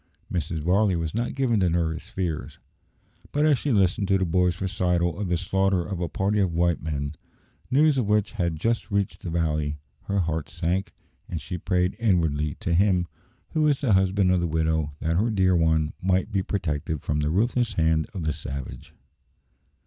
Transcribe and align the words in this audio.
Mrs. 0.33 0.61
Varley 0.63 0.95
was 0.95 1.13
not 1.13 1.35
given 1.35 1.59
to 1.59 1.69
nervous 1.69 2.09
fears, 2.09 2.57
but 3.31 3.45
as 3.45 3.59
she 3.59 3.71
listened 3.71 4.07
to 4.07 4.17
the 4.17 4.25
boy's 4.25 4.59
recital 4.59 5.19
of 5.19 5.27
the 5.27 5.37
slaughter 5.37 5.85
of 5.85 5.99
a 6.01 6.09
party 6.09 6.39
of 6.39 6.55
white 6.55 6.81
men, 6.81 7.13
news 7.69 7.99
of 7.99 8.07
which 8.09 8.31
had 8.31 8.55
just 8.59 8.89
reached 8.89 9.21
the 9.21 9.29
valley, 9.29 9.77
her 10.05 10.21
heart 10.21 10.49
sank, 10.49 10.93
and 11.29 11.39
she 11.39 11.59
prayed 11.59 11.95
inwardly 11.99 12.55
to 12.55 12.73
Him 12.73 13.07
who 13.49 13.67
is 13.67 13.81
the 13.81 13.93
husband 13.93 14.31
of 14.31 14.39
the 14.39 14.47
widow 14.47 14.89
that 15.01 15.17
her 15.17 15.29
dear 15.29 15.55
one 15.55 15.93
might 16.01 16.31
be 16.31 16.41
protected 16.41 17.03
from 17.03 17.19
the 17.19 17.29
ruthless 17.29 17.73
hand 17.73 18.07
of 18.15 18.23
the 18.23 18.33
savage. 18.33 18.95